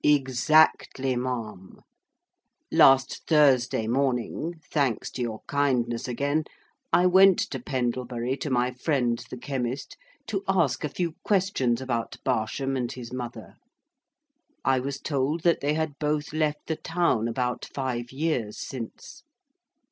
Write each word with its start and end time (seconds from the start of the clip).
"Exactly, 0.03 1.15
ma'am. 1.15 1.79
Last 2.71 3.21
Thursday 3.27 3.85
morning 3.85 4.55
(thanks 4.71 5.11
to 5.11 5.21
your 5.21 5.41
kindness, 5.47 6.07
again) 6.07 6.45
I 6.91 7.05
went 7.05 7.37
to 7.51 7.59
Pendlebury 7.59 8.35
to 8.37 8.49
my 8.49 8.71
friend 8.71 9.23
the 9.29 9.37
chemist, 9.37 9.97
to 10.25 10.43
ask 10.47 10.83
a 10.83 10.89
few 10.89 11.13
questions 11.23 11.81
about 11.81 12.17
Barsham 12.25 12.75
and 12.75 12.91
his 12.91 13.13
mother. 13.13 13.57
I 14.65 14.79
was 14.79 14.99
told 14.99 15.43
that 15.43 15.61
they 15.61 15.75
had 15.75 15.99
both 15.99 16.33
left 16.33 16.65
the 16.65 16.77
town 16.77 17.27
about 17.27 17.67
five 17.71 18.11
years 18.11 18.57
since. 18.57 19.21